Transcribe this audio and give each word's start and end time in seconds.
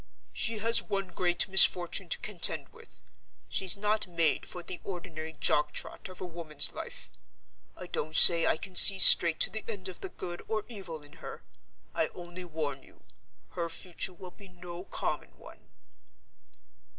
"She 0.33 0.57
has 0.57 0.81
one 0.81 1.09
great 1.09 1.47
misfortune 1.47 2.09
to 2.09 2.17
contend 2.17 2.69
with: 2.69 3.01
she's 3.49 3.77
not 3.77 4.07
made 4.07 4.47
for 4.47 4.63
the 4.63 4.81
ordinary 4.83 5.33
jog 5.33 5.73
trot 5.73 6.09
of 6.09 6.19
a 6.19 6.25
woman's 6.25 6.73
life. 6.73 7.11
I 7.77 7.85
don't 7.85 8.15
say 8.15 8.47
I 8.47 8.57
can 8.57 8.73
see 8.75 8.97
straight 8.97 9.39
to 9.41 9.51
the 9.51 9.63
end 9.69 9.89
of 9.89 10.01
the 10.01 10.09
good 10.09 10.41
or 10.47 10.65
evil 10.67 11.03
in 11.03 11.13
her—I 11.21 12.07
only 12.15 12.43
warn 12.45 12.81
you, 12.81 13.03
her 13.51 13.69
future 13.69 14.13
will 14.13 14.31
be 14.31 14.47
no 14.49 14.85
common 14.85 15.37
one." 15.37 15.69